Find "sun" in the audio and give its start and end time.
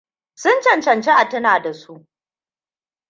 0.41-0.57